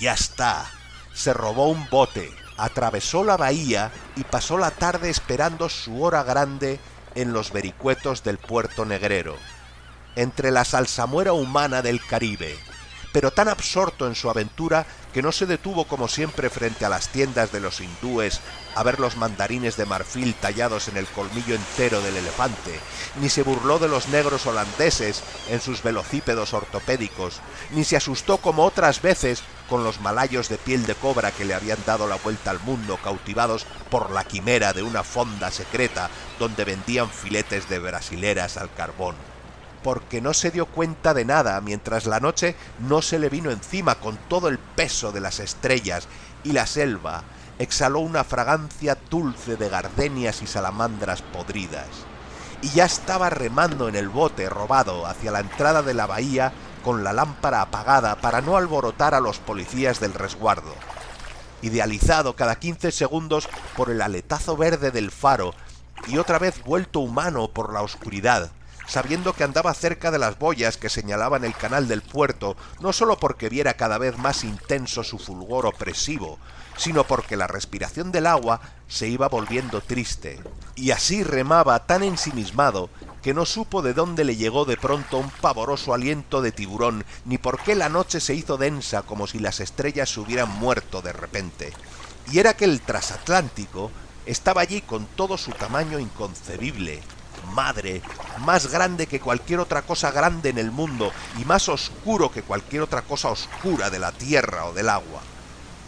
Ya 0.00 0.12
está. 0.12 0.70
Se 1.12 1.32
robó 1.32 1.68
un 1.68 1.88
bote, 1.90 2.30
atravesó 2.56 3.24
la 3.24 3.36
bahía 3.36 3.90
y 4.14 4.22
pasó 4.24 4.58
la 4.58 4.70
tarde 4.70 5.10
esperando 5.10 5.68
su 5.68 6.02
hora 6.02 6.22
grande 6.22 6.78
en 7.16 7.32
los 7.32 7.52
vericuetos 7.52 8.22
del 8.22 8.38
puerto 8.38 8.84
negrero 8.84 9.36
entre 10.16 10.50
la 10.50 10.64
salsamuera 10.64 11.32
humana 11.32 11.82
del 11.82 12.04
Caribe, 12.04 12.56
pero 13.14 13.30
tan 13.30 13.48
absorto 13.48 14.08
en 14.08 14.16
su 14.16 14.28
aventura 14.28 14.86
que 15.12 15.22
no 15.22 15.30
se 15.30 15.46
detuvo 15.46 15.84
como 15.84 16.08
siempre 16.08 16.50
frente 16.50 16.84
a 16.84 16.88
las 16.88 17.08
tiendas 17.08 17.52
de 17.52 17.60
los 17.60 17.80
hindúes 17.80 18.40
a 18.74 18.82
ver 18.82 18.98
los 18.98 19.16
mandarines 19.16 19.76
de 19.76 19.86
marfil 19.86 20.34
tallados 20.34 20.88
en 20.88 20.96
el 20.96 21.06
colmillo 21.06 21.54
entero 21.54 22.00
del 22.00 22.16
elefante, 22.16 22.80
ni 23.20 23.28
se 23.28 23.44
burló 23.44 23.78
de 23.78 23.86
los 23.86 24.08
negros 24.08 24.46
holandeses 24.46 25.22
en 25.48 25.60
sus 25.60 25.84
velocípedos 25.84 26.52
ortopédicos, 26.54 27.40
ni 27.70 27.84
se 27.84 27.96
asustó 27.96 28.38
como 28.38 28.64
otras 28.64 29.00
veces 29.00 29.44
con 29.68 29.84
los 29.84 30.00
malayos 30.00 30.48
de 30.48 30.58
piel 30.58 30.84
de 30.84 30.96
cobra 30.96 31.30
que 31.30 31.44
le 31.44 31.54
habían 31.54 31.78
dado 31.86 32.08
la 32.08 32.16
vuelta 32.16 32.50
al 32.50 32.58
mundo 32.58 32.98
cautivados 33.02 33.64
por 33.90 34.10
la 34.10 34.24
quimera 34.24 34.72
de 34.72 34.82
una 34.82 35.04
fonda 35.04 35.52
secreta 35.52 36.10
donde 36.40 36.64
vendían 36.64 37.08
filetes 37.08 37.68
de 37.68 37.78
brasileras 37.78 38.56
al 38.56 38.74
carbón 38.74 39.33
porque 39.84 40.22
no 40.22 40.32
se 40.32 40.50
dio 40.50 40.64
cuenta 40.64 41.12
de 41.12 41.26
nada 41.26 41.60
mientras 41.60 42.06
la 42.06 42.18
noche 42.18 42.56
no 42.80 43.02
se 43.02 43.18
le 43.18 43.28
vino 43.28 43.50
encima 43.50 43.96
con 43.96 44.16
todo 44.28 44.48
el 44.48 44.58
peso 44.58 45.12
de 45.12 45.20
las 45.20 45.40
estrellas 45.40 46.08
y 46.42 46.52
la 46.52 46.66
selva, 46.66 47.22
exhaló 47.58 48.00
una 48.00 48.24
fragancia 48.24 48.96
dulce 49.10 49.56
de 49.56 49.68
gardenias 49.68 50.40
y 50.40 50.46
salamandras 50.46 51.20
podridas, 51.20 51.86
y 52.62 52.70
ya 52.70 52.86
estaba 52.86 53.28
remando 53.28 53.86
en 53.86 53.94
el 53.94 54.08
bote 54.08 54.48
robado 54.48 55.06
hacia 55.06 55.30
la 55.30 55.40
entrada 55.40 55.82
de 55.82 55.92
la 55.92 56.06
bahía 56.06 56.54
con 56.82 57.04
la 57.04 57.12
lámpara 57.12 57.60
apagada 57.60 58.16
para 58.16 58.40
no 58.40 58.56
alborotar 58.56 59.14
a 59.14 59.20
los 59.20 59.38
policías 59.38 60.00
del 60.00 60.14
resguardo. 60.14 60.74
Idealizado 61.60 62.36
cada 62.36 62.56
quince 62.56 62.90
segundos 62.90 63.50
por 63.76 63.90
el 63.90 64.00
aletazo 64.00 64.56
verde 64.56 64.90
del 64.90 65.10
faro 65.10 65.52
y 66.06 66.16
otra 66.16 66.38
vez 66.38 66.64
vuelto 66.64 67.00
humano 67.00 67.48
por 67.48 67.70
la 67.72 67.82
oscuridad, 67.82 68.50
sabiendo 68.86 69.32
que 69.32 69.44
andaba 69.44 69.72
cerca 69.74 70.10
de 70.10 70.18
las 70.18 70.38
boyas 70.38 70.76
que 70.76 70.88
señalaban 70.88 71.44
el 71.44 71.54
canal 71.54 71.88
del 71.88 72.02
puerto, 72.02 72.56
no 72.80 72.92
sólo 72.92 73.16
porque 73.18 73.48
viera 73.48 73.74
cada 73.74 73.98
vez 73.98 74.18
más 74.18 74.44
intenso 74.44 75.04
su 75.04 75.18
fulgor 75.18 75.66
opresivo, 75.66 76.38
sino 76.76 77.04
porque 77.04 77.36
la 77.36 77.46
respiración 77.46 78.12
del 78.12 78.26
agua 78.26 78.60
se 78.88 79.08
iba 79.08 79.28
volviendo 79.28 79.80
triste, 79.80 80.40
y 80.74 80.90
así 80.90 81.22
remaba 81.22 81.86
tan 81.86 82.02
ensimismado 82.02 82.90
que 83.22 83.32
no 83.34 83.46
supo 83.46 83.80
de 83.80 83.94
dónde 83.94 84.24
le 84.24 84.36
llegó 84.36 84.64
de 84.64 84.76
pronto 84.76 85.18
un 85.18 85.30
pavoroso 85.30 85.94
aliento 85.94 86.42
de 86.42 86.52
tiburón, 86.52 87.04
ni 87.24 87.38
por 87.38 87.58
qué 87.60 87.74
la 87.74 87.88
noche 87.88 88.20
se 88.20 88.34
hizo 88.34 88.58
densa 88.58 89.02
como 89.02 89.26
si 89.26 89.38
las 89.38 89.60
estrellas 89.60 90.10
se 90.10 90.20
hubieran 90.20 90.50
muerto 90.50 91.00
de 91.00 91.12
repente. 91.12 91.72
Y 92.30 92.38
era 92.38 92.54
que 92.54 92.64
el 92.64 92.80
trasatlántico 92.80 93.90
estaba 94.26 94.60
allí 94.60 94.80
con 94.80 95.06
todo 95.06 95.38
su 95.38 95.52
tamaño 95.52 95.98
inconcebible, 95.98 97.02
madre, 97.44 98.02
más 98.40 98.70
grande 98.70 99.06
que 99.06 99.20
cualquier 99.20 99.60
otra 99.60 99.82
cosa 99.82 100.10
grande 100.10 100.50
en 100.50 100.58
el 100.58 100.70
mundo 100.70 101.12
y 101.38 101.44
más 101.44 101.68
oscuro 101.68 102.30
que 102.30 102.42
cualquier 102.42 102.82
otra 102.82 103.02
cosa 103.02 103.28
oscura 103.28 103.90
de 103.90 103.98
la 103.98 104.12
tierra 104.12 104.66
o 104.66 104.72
del 104.72 104.88
agua. 104.88 105.20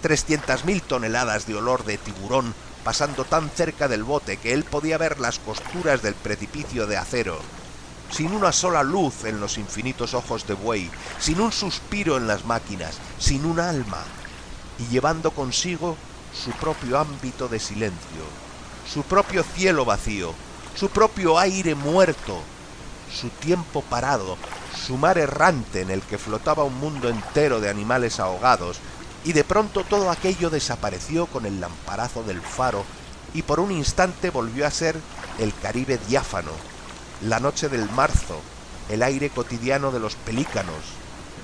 Trescientas 0.02 0.64
mil 0.64 0.82
toneladas 0.82 1.46
de 1.46 1.54
olor 1.54 1.84
de 1.84 1.98
tiburón 1.98 2.54
pasando 2.84 3.24
tan 3.24 3.50
cerca 3.50 3.88
del 3.88 4.04
bote 4.04 4.36
que 4.36 4.52
él 4.52 4.62
podía 4.62 4.96
ver 4.96 5.18
las 5.18 5.40
costuras 5.40 6.02
del 6.02 6.14
precipicio 6.14 6.86
de 6.86 6.96
acero, 6.96 7.40
sin 8.10 8.32
una 8.32 8.52
sola 8.52 8.84
luz 8.84 9.24
en 9.24 9.40
los 9.40 9.58
infinitos 9.58 10.14
ojos 10.14 10.46
de 10.46 10.54
buey, 10.54 10.88
sin 11.18 11.40
un 11.40 11.50
suspiro 11.50 12.16
en 12.16 12.28
las 12.28 12.44
máquinas, 12.44 12.98
sin 13.18 13.44
un 13.44 13.58
alma, 13.58 14.04
y 14.78 14.86
llevando 14.86 15.32
consigo 15.32 15.96
su 16.32 16.52
propio 16.52 17.00
ámbito 17.00 17.48
de 17.48 17.58
silencio, 17.58 18.22
su 18.88 19.02
propio 19.02 19.42
cielo 19.42 19.84
vacío, 19.84 20.32
su 20.76 20.90
propio 20.90 21.38
aire 21.38 21.74
muerto, 21.74 22.38
su 23.10 23.30
tiempo 23.30 23.80
parado, 23.80 24.36
su 24.86 24.98
mar 24.98 25.16
errante 25.16 25.80
en 25.80 25.90
el 25.90 26.02
que 26.02 26.18
flotaba 26.18 26.64
un 26.64 26.78
mundo 26.78 27.08
entero 27.08 27.60
de 27.60 27.70
animales 27.70 28.20
ahogados, 28.20 28.78
y 29.24 29.32
de 29.32 29.42
pronto 29.42 29.84
todo 29.84 30.10
aquello 30.10 30.50
desapareció 30.50 31.26
con 31.26 31.46
el 31.46 31.60
lamparazo 31.60 32.22
del 32.22 32.42
faro 32.42 32.84
y 33.32 33.42
por 33.42 33.58
un 33.58 33.72
instante 33.72 34.30
volvió 34.30 34.66
a 34.66 34.70
ser 34.70 35.00
el 35.38 35.52
Caribe 35.54 35.98
diáfano, 36.08 36.52
la 37.22 37.40
noche 37.40 37.68
del 37.68 37.90
marzo, 37.90 38.40
el 38.90 39.02
aire 39.02 39.30
cotidiano 39.30 39.90
de 39.90 39.98
los 39.98 40.14
pelícanos, 40.14 40.76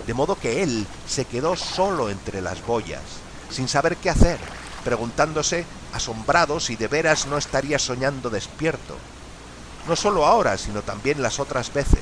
de 0.06 0.14
modo 0.14 0.36
que 0.36 0.62
él 0.62 0.86
se 1.08 1.24
quedó 1.24 1.56
solo 1.56 2.10
entre 2.10 2.42
las 2.42 2.64
boyas, 2.64 3.02
sin 3.50 3.66
saber 3.66 3.96
qué 3.96 4.10
hacer, 4.10 4.38
preguntándose, 4.84 5.64
asombrado, 5.92 6.60
si 6.60 6.76
de 6.76 6.88
veras 6.88 7.26
no 7.26 7.38
estaría 7.38 7.78
soñando 7.78 8.30
despierto. 8.30 8.96
No 9.88 9.96
solo 9.96 10.24
ahora, 10.24 10.56
sino 10.58 10.82
también 10.82 11.22
las 11.22 11.40
otras 11.40 11.72
veces, 11.72 12.00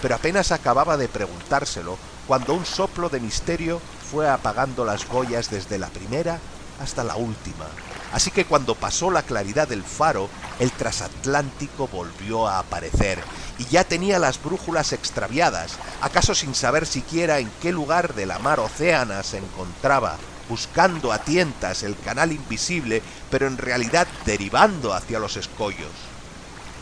pero 0.00 0.14
apenas 0.14 0.52
acababa 0.52 0.96
de 0.96 1.08
preguntárselo 1.08 1.98
cuando 2.28 2.54
un 2.54 2.64
soplo 2.64 3.08
de 3.08 3.18
misterio 3.18 3.80
fue 4.10 4.28
apagando 4.28 4.84
las 4.84 5.08
boyas 5.08 5.50
desde 5.50 5.78
la 5.78 5.88
primera 5.88 6.38
hasta 6.80 7.02
la 7.02 7.16
última. 7.16 7.66
Así 8.12 8.30
que 8.30 8.44
cuando 8.44 8.76
pasó 8.76 9.10
la 9.10 9.22
claridad 9.22 9.66
del 9.66 9.82
faro, 9.82 10.28
el 10.60 10.70
trasatlántico 10.70 11.88
volvió 11.88 12.46
a 12.46 12.60
aparecer 12.60 13.18
y 13.58 13.64
ya 13.64 13.82
tenía 13.82 14.20
las 14.20 14.40
brújulas 14.40 14.92
extraviadas, 14.92 15.72
acaso 16.00 16.36
sin 16.36 16.54
saber 16.54 16.86
siquiera 16.86 17.40
en 17.40 17.50
qué 17.60 17.72
lugar 17.72 18.14
de 18.14 18.26
la 18.26 18.38
mar 18.38 18.60
océana 18.60 19.24
se 19.24 19.38
encontraba, 19.38 20.16
buscando 20.48 21.12
a 21.12 21.18
tientas 21.18 21.82
el 21.82 21.98
canal 21.98 22.30
invisible, 22.30 23.02
pero 23.28 23.48
en 23.48 23.58
realidad 23.58 24.06
derivando 24.24 24.94
hacia 24.94 25.18
los 25.18 25.36
escollos 25.36 25.90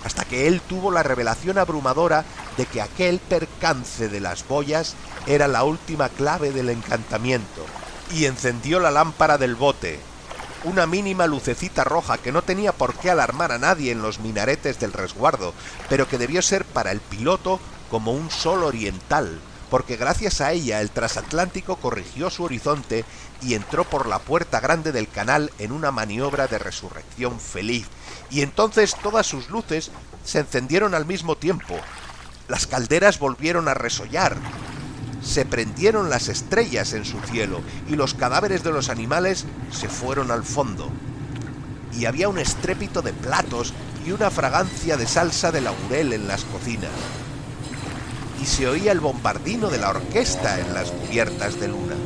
hasta 0.07 0.25
que 0.25 0.47
él 0.47 0.61
tuvo 0.61 0.93
la 0.93 1.03
revelación 1.03 1.59
abrumadora 1.59 2.25
de 2.57 2.65
que 2.67 2.81
aquel 2.81 3.19
percance 3.19 4.09
de 4.09 4.21
las 4.21 4.47
boyas 4.47 4.95
era 5.27 5.49
la 5.49 5.65
última 5.65 6.09
clave 6.09 6.53
del 6.53 6.71
encantamiento, 6.71 7.67
y 8.13 8.27
encendió 8.27 8.79
la 8.79 8.93
lámpara 8.93 9.37
del 9.37 9.57
bote, 9.57 9.99
una 10.63 10.87
mínima 10.87 11.27
lucecita 11.27 11.83
roja 11.83 12.19
que 12.19 12.31
no 12.31 12.43
tenía 12.43 12.71
por 12.71 12.95
qué 12.95 13.11
alarmar 13.11 13.51
a 13.51 13.59
nadie 13.59 13.91
en 13.91 14.01
los 14.01 14.21
minaretes 14.21 14.79
del 14.79 14.93
resguardo, 14.93 15.55
pero 15.89 16.07
que 16.07 16.19
debió 16.19 16.41
ser 16.41 16.65
para 16.65 16.93
el 16.93 17.01
piloto 17.01 17.59
como 17.91 18.13
un 18.13 18.31
sol 18.31 18.63
oriental, 18.63 19.41
porque 19.71 19.97
gracias 19.97 20.41
a 20.41 20.53
ella 20.53 20.81
el 20.83 20.91
transatlántico 20.93 21.77
corrigió 21.77 22.31
su 22.31 22.45
horizonte 22.45 23.05
y 23.43 23.55
entró 23.55 23.85
por 23.85 24.07
la 24.07 24.19
puerta 24.19 24.61
grande 24.61 24.93
del 24.93 25.09
canal 25.09 25.53
en 25.59 25.73
una 25.73 25.91
maniobra 25.91 26.47
de 26.47 26.59
resurrección 26.59 27.39
feliz, 27.41 27.87
y 28.31 28.43
entonces 28.43 28.97
todas 29.03 29.27
sus 29.27 29.51
luces 29.51 29.91
se 30.25 30.41
encendieron 30.41 30.95
al 30.95 31.07
mismo 31.07 31.37
tiempo. 31.37 31.77
Las 32.49 32.67
calderas 32.67 33.19
volvieron 33.19 33.69
a 33.69 33.75
resollar. 33.75 34.37
Se 35.23 35.45
prendieron 35.45 36.11
las 36.11 36.29
estrellas 36.29 36.93
en 36.93 37.05
su 37.05 37.21
cielo 37.21 37.61
y 37.89 37.97
los 37.97 38.15
cadáveres 38.15 38.63
de 38.63 38.71
los 38.71 38.89
animales 38.89 39.45
se 39.73 39.89
fueron 39.89 40.31
al 40.31 40.45
fondo. 40.45 40.91
Y 41.93 42.05
había 42.05 42.29
un 42.29 42.39
estrépito 42.39 43.03
de 43.03 43.13
platos 43.13 43.73
y 44.07 44.13
una 44.13 44.31
fragancia 44.31 44.97
de 44.97 45.07
salsa 45.07 45.51
de 45.51 45.63
laurel 45.63 46.13
en 46.13 46.29
las 46.29 46.45
cocinas. 46.45 46.91
Y 48.41 48.47
se 48.47 48.69
oía 48.69 48.93
el 48.93 49.01
bombardino 49.01 49.69
de 49.69 49.79
la 49.79 49.91
orquesta 49.91 50.61
en 50.61 50.75
las 50.75 50.91
cubiertas 50.91 51.59
de 51.59 51.69
luna. 51.69 51.97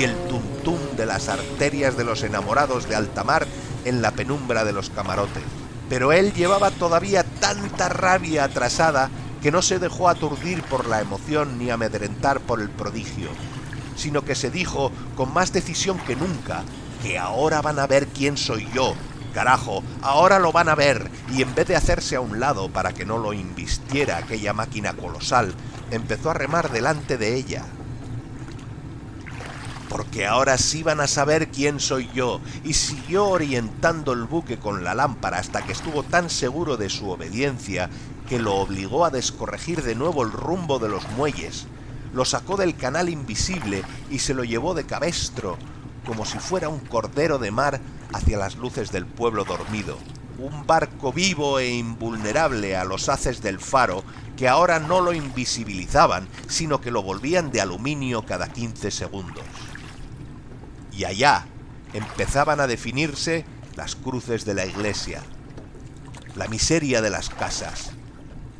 Y 0.00 0.04
el 0.04 0.16
tum-tum 0.28 0.96
de 0.96 1.04
las 1.04 1.28
arterias 1.28 1.94
de 1.94 2.04
los 2.04 2.22
enamorados 2.22 2.88
de 2.88 2.96
altamar 2.96 3.46
en 3.84 4.00
la 4.00 4.12
penumbra 4.12 4.64
de 4.64 4.72
los 4.72 4.88
camarotes. 4.88 5.42
Pero 5.90 6.14
él 6.14 6.32
llevaba 6.32 6.70
todavía 6.70 7.22
tanta 7.22 7.90
rabia 7.90 8.44
atrasada 8.44 9.10
que 9.42 9.50
no 9.50 9.60
se 9.60 9.78
dejó 9.78 10.08
aturdir 10.08 10.62
por 10.62 10.88
la 10.88 11.02
emoción 11.02 11.58
ni 11.58 11.68
amedrentar 11.68 12.40
por 12.40 12.62
el 12.62 12.70
prodigio, 12.70 13.28
sino 13.94 14.24
que 14.24 14.34
se 14.34 14.50
dijo 14.50 14.90
con 15.16 15.34
más 15.34 15.52
decisión 15.52 15.98
que 15.98 16.16
nunca 16.16 16.62
que 17.02 17.18
ahora 17.18 17.60
van 17.60 17.78
a 17.78 17.86
ver 17.86 18.06
quién 18.06 18.38
soy 18.38 18.66
yo. 18.72 18.94
Carajo, 19.34 19.82
ahora 20.00 20.38
lo 20.38 20.50
van 20.50 20.70
a 20.70 20.74
ver, 20.74 21.10
y 21.30 21.42
en 21.42 21.54
vez 21.54 21.66
de 21.66 21.76
hacerse 21.76 22.16
a 22.16 22.22
un 22.22 22.40
lado 22.40 22.70
para 22.70 22.94
que 22.94 23.04
no 23.04 23.18
lo 23.18 23.34
invistiera 23.34 24.16
aquella 24.16 24.54
máquina 24.54 24.94
colosal, 24.94 25.54
empezó 25.90 26.30
a 26.30 26.34
remar 26.34 26.70
delante 26.70 27.18
de 27.18 27.36
ella, 27.36 27.66
porque 29.90 30.24
ahora 30.24 30.56
sí 30.56 30.84
van 30.84 31.00
a 31.00 31.08
saber 31.08 31.48
quién 31.48 31.80
soy 31.80 32.08
yo, 32.14 32.40
y 32.62 32.74
siguió 32.74 33.26
orientando 33.26 34.12
el 34.12 34.22
buque 34.22 34.56
con 34.56 34.84
la 34.84 34.94
lámpara 34.94 35.38
hasta 35.38 35.62
que 35.62 35.72
estuvo 35.72 36.04
tan 36.04 36.30
seguro 36.30 36.76
de 36.76 36.88
su 36.88 37.10
obediencia 37.10 37.90
que 38.28 38.38
lo 38.38 38.54
obligó 38.54 39.04
a 39.04 39.10
descorregir 39.10 39.82
de 39.82 39.96
nuevo 39.96 40.22
el 40.22 40.30
rumbo 40.30 40.78
de 40.78 40.88
los 40.88 41.10
muelles, 41.16 41.66
lo 42.14 42.24
sacó 42.24 42.56
del 42.56 42.76
canal 42.76 43.08
invisible 43.08 43.82
y 44.12 44.20
se 44.20 44.32
lo 44.32 44.44
llevó 44.44 44.74
de 44.74 44.86
cabestro, 44.86 45.58
como 46.06 46.24
si 46.24 46.38
fuera 46.38 46.68
un 46.68 46.78
cordero 46.78 47.38
de 47.38 47.50
mar 47.50 47.80
hacia 48.12 48.38
las 48.38 48.54
luces 48.54 48.92
del 48.92 49.06
pueblo 49.06 49.44
dormido, 49.44 49.98
un 50.38 50.68
barco 50.68 51.12
vivo 51.12 51.58
e 51.58 51.68
invulnerable 51.68 52.76
a 52.76 52.84
los 52.84 53.08
haces 53.08 53.42
del 53.42 53.58
faro 53.58 54.04
que 54.36 54.46
ahora 54.46 54.78
no 54.78 55.00
lo 55.00 55.12
invisibilizaban, 55.12 56.28
sino 56.46 56.80
que 56.80 56.92
lo 56.92 57.02
volvían 57.02 57.50
de 57.50 57.60
aluminio 57.60 58.24
cada 58.24 58.48
15 58.48 58.92
segundos 58.92 59.42
allá 61.04 61.46
empezaban 61.92 62.60
a 62.60 62.66
definirse 62.66 63.44
las 63.76 63.96
cruces 63.96 64.44
de 64.44 64.54
la 64.54 64.66
iglesia, 64.66 65.22
la 66.36 66.48
miseria 66.48 67.02
de 67.02 67.10
las 67.10 67.30
casas, 67.30 67.92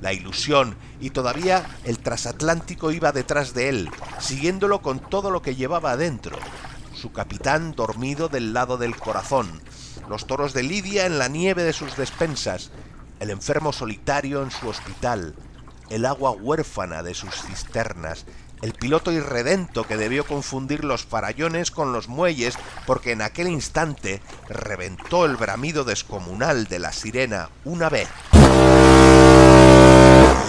la 0.00 0.12
ilusión 0.12 0.76
y 1.00 1.10
todavía 1.10 1.64
el 1.84 1.98
transatlántico 1.98 2.90
iba 2.90 3.12
detrás 3.12 3.54
de 3.54 3.68
él, 3.68 3.90
siguiéndolo 4.18 4.82
con 4.82 4.98
todo 4.98 5.30
lo 5.30 5.42
que 5.42 5.56
llevaba 5.56 5.92
adentro, 5.92 6.38
su 6.94 7.12
capitán 7.12 7.72
dormido 7.72 8.28
del 8.28 8.52
lado 8.52 8.76
del 8.76 8.96
corazón, 8.96 9.60
los 10.08 10.26
toros 10.26 10.52
de 10.52 10.62
Lidia 10.62 11.06
en 11.06 11.18
la 11.18 11.28
nieve 11.28 11.62
de 11.62 11.72
sus 11.72 11.96
despensas, 11.96 12.70
el 13.20 13.30
enfermo 13.30 13.72
solitario 13.72 14.42
en 14.42 14.50
su 14.50 14.68
hospital, 14.68 15.34
el 15.90 16.06
agua 16.06 16.30
huérfana 16.30 17.02
de 17.02 17.14
sus 17.14 17.34
cisternas, 17.42 18.24
el 18.62 18.72
piloto 18.72 19.12
irredento 19.12 19.84
que 19.84 19.96
debió 19.96 20.26
confundir 20.26 20.84
los 20.84 21.04
farallones 21.04 21.70
con 21.70 21.92
los 21.92 22.08
muelles 22.08 22.58
porque 22.86 23.12
en 23.12 23.22
aquel 23.22 23.48
instante 23.48 24.20
reventó 24.48 25.24
el 25.24 25.36
bramido 25.36 25.84
descomunal 25.84 26.66
de 26.66 26.78
la 26.78 26.92
sirena 26.92 27.50
una 27.64 27.88
vez. 27.88 28.08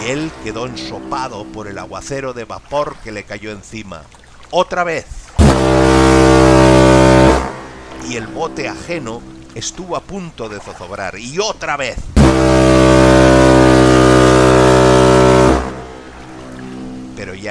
Y 0.02 0.10
él 0.10 0.32
quedó 0.44 0.66
ensopado 0.66 1.46
por 1.46 1.68
el 1.68 1.78
aguacero 1.78 2.34
de 2.34 2.46
vapor 2.46 2.96
que 3.04 3.12
le 3.12 3.24
cayó 3.24 3.52
encima. 3.52 4.04
Otra 4.50 4.84
vez. 4.84 5.06
y 8.10 8.18
el 8.18 8.28
bote 8.28 8.68
ajeno 8.68 9.22
estuvo 9.56 9.96
a 9.96 10.02
punto 10.02 10.50
de 10.50 10.60
zozobrar. 10.60 11.18
Y 11.18 11.40
otra 11.40 11.78
vez. 11.78 11.98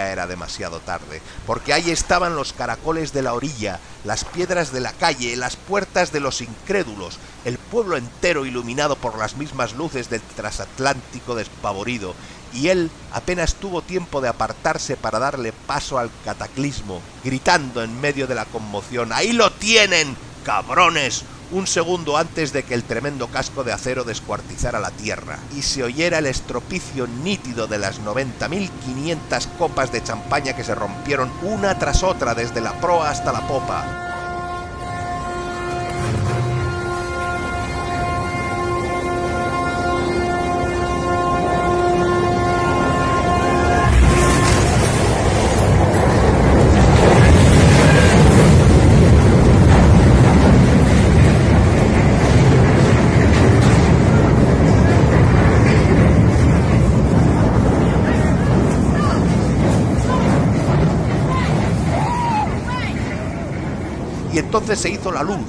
Era 0.08 0.26
demasiado 0.26 0.80
tarde, 0.80 1.20
porque 1.46 1.72
ahí 1.72 1.90
estaban 1.90 2.34
los 2.34 2.52
caracoles 2.52 3.12
de 3.12 3.22
la 3.22 3.34
orilla, 3.34 3.78
las 4.04 4.24
piedras 4.24 4.72
de 4.72 4.80
la 4.80 4.92
calle, 4.92 5.36
las 5.36 5.56
puertas 5.56 6.12
de 6.12 6.20
los 6.20 6.40
incrédulos, 6.40 7.18
el 7.44 7.58
pueblo 7.58 7.96
entero 7.96 8.46
iluminado 8.46 8.96
por 8.96 9.18
las 9.18 9.36
mismas 9.36 9.74
luces 9.74 10.10
del 10.10 10.22
transatlántico 10.22 11.34
despavorido, 11.34 12.14
y 12.52 12.68
él 12.68 12.90
apenas 13.12 13.54
tuvo 13.54 13.82
tiempo 13.82 14.20
de 14.20 14.28
apartarse 14.28 14.96
para 14.96 15.18
darle 15.18 15.52
paso 15.52 15.98
al 15.98 16.10
cataclismo, 16.24 17.00
gritando 17.22 17.82
en 17.82 18.00
medio 18.00 18.26
de 18.26 18.34
la 18.34 18.44
conmoción 18.44 19.12
¡Ahí 19.12 19.32
lo 19.32 19.52
tienen! 19.52 20.16
¡Cabrones! 20.44 21.24
Un 21.52 21.66
segundo 21.66 22.16
antes 22.16 22.52
de 22.52 22.62
que 22.62 22.74
el 22.74 22.84
tremendo 22.84 23.28
casco 23.28 23.64
de 23.64 23.72
acero 23.72 24.04
descuartizara 24.04 24.78
la 24.78 24.90
tierra 24.90 25.38
y 25.56 25.62
se 25.62 25.82
oyera 25.82 26.18
el 26.18 26.26
estropicio 26.26 27.06
nítido 27.06 27.66
de 27.66 27.78
las 27.78 28.00
90.500 28.00 29.48
copas 29.58 29.92
de 29.92 30.02
champaña 30.02 30.54
que 30.54 30.64
se 30.64 30.74
rompieron 30.74 31.30
una 31.42 31.78
tras 31.78 32.02
otra 32.02 32.34
desde 32.34 32.60
la 32.60 32.80
proa 32.80 33.10
hasta 33.10 33.32
la 33.32 33.46
popa. 33.46 34.09
Se 64.76 64.90
hizo 64.90 65.10
la 65.10 65.22
luz, 65.22 65.46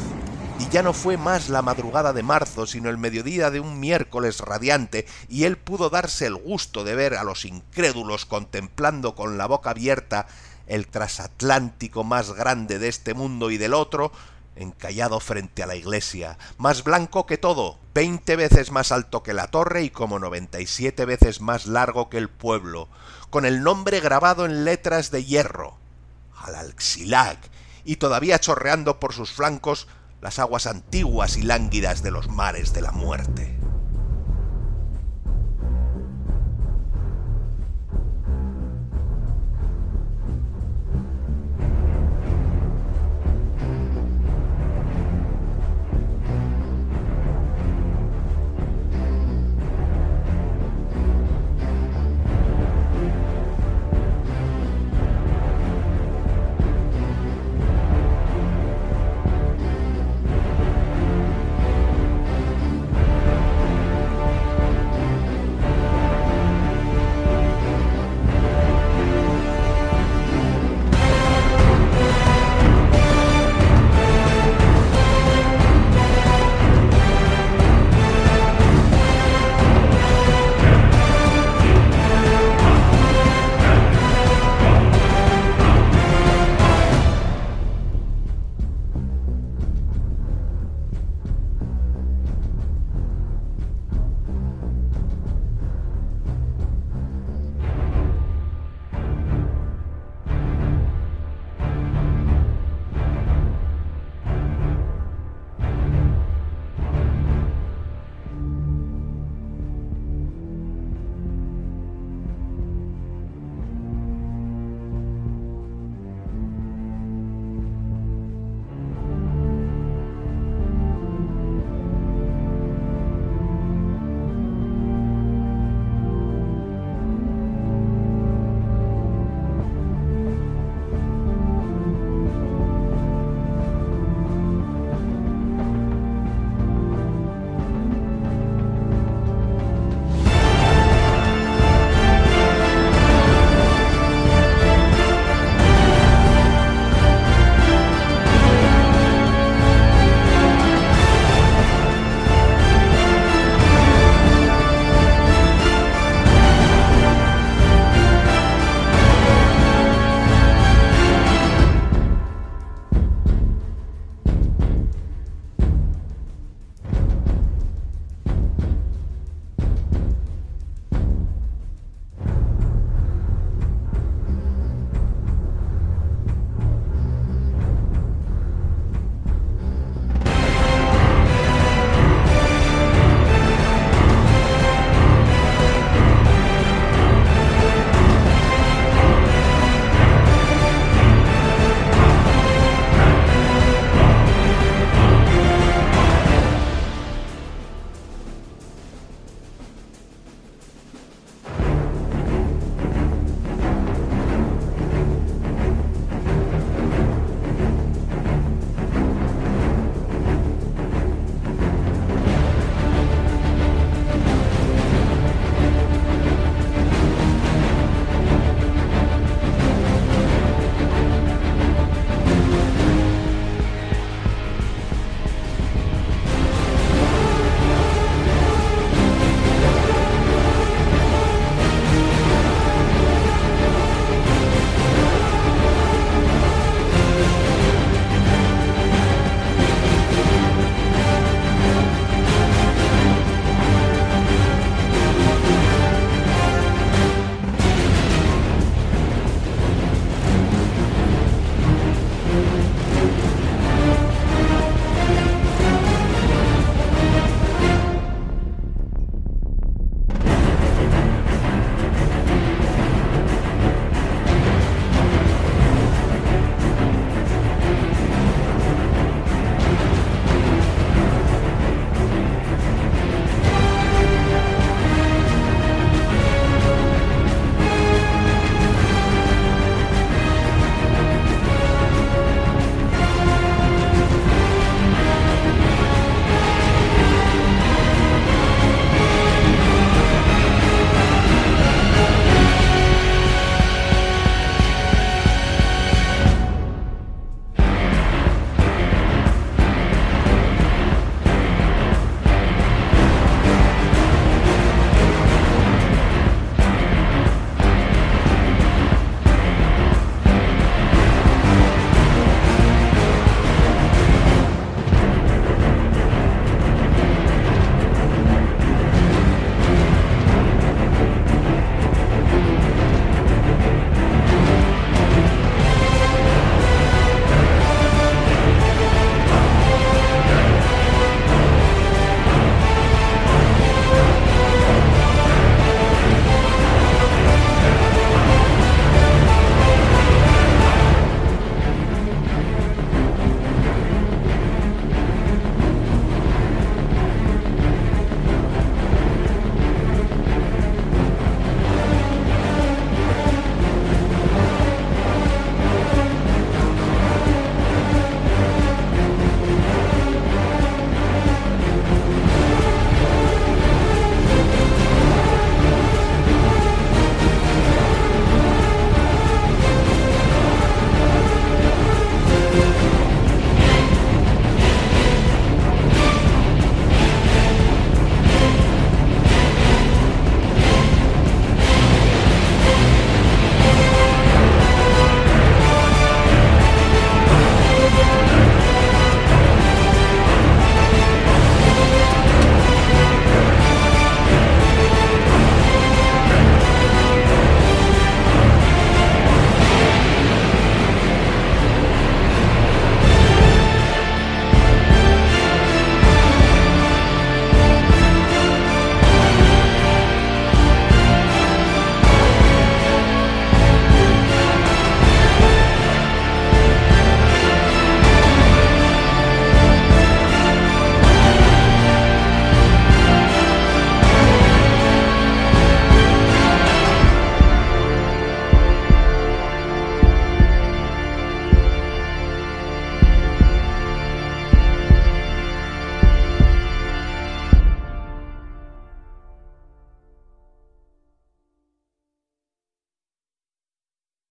y 0.59 0.69
ya 0.69 0.83
no 0.83 0.93
fue 0.93 1.17
más 1.17 1.49
la 1.49 1.61
madrugada 1.61 2.13
de 2.13 2.23
marzo, 2.23 2.67
sino 2.67 2.89
el 2.89 2.97
mediodía 2.97 3.49
de 3.51 3.59
un 3.59 3.79
miércoles 3.79 4.39
radiante, 4.39 5.05
y 5.29 5.43
él 5.45 5.57
pudo 5.57 5.89
darse 5.89 6.25
el 6.25 6.35
gusto 6.35 6.83
de 6.83 6.95
ver 6.95 7.15
a 7.15 7.23
los 7.23 7.45
incrédulos 7.45 8.25
contemplando 8.25 9.15
con 9.15 9.37
la 9.37 9.47
boca 9.47 9.71
abierta 9.71 10.27
el 10.67 10.87
transatlántico 10.87 12.03
más 12.03 12.33
grande 12.33 12.79
de 12.79 12.87
este 12.87 13.13
mundo 13.13 13.51
y 13.51 13.57
del 13.57 13.73
otro, 13.73 14.11
encallado 14.55 15.19
frente 15.19 15.63
a 15.63 15.67
la 15.67 15.75
iglesia, 15.75 16.37
más 16.57 16.83
blanco 16.83 17.25
que 17.25 17.37
todo, 17.37 17.77
veinte 17.93 18.35
veces 18.35 18.71
más 18.71 18.91
alto 18.91 19.23
que 19.23 19.33
la 19.33 19.47
torre 19.47 19.83
y 19.83 19.89
como 19.89 20.19
noventa 20.19 20.59
y 20.59 20.67
siete 20.67 21.05
veces 21.05 21.41
más 21.41 21.65
largo 21.65 22.09
que 22.09 22.17
el 22.17 22.29
pueblo, 22.29 22.87
con 23.29 23.45
el 23.45 23.63
nombre 23.63 23.99
grabado 23.99 24.45
en 24.45 24.65
letras 24.65 25.11
de 25.11 25.25
hierro, 25.25 25.75
Alalxilac, 26.43 27.39
y 27.83 27.97
todavía 27.97 28.39
chorreando 28.39 28.99
por 28.99 29.13
sus 29.13 29.31
flancos 29.31 29.87
las 30.21 30.39
aguas 30.39 30.67
antiguas 30.67 31.37
y 31.37 31.43
lánguidas 31.43 32.03
de 32.03 32.11
los 32.11 32.29
mares 32.29 32.73
de 32.73 32.81
la 32.81 32.91
muerte. 32.91 33.60